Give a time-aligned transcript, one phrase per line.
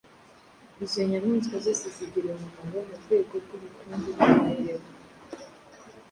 [0.83, 4.87] Izo nyamaswa zose zigira umumaro mu rwego rw’ubukungu n’imibereho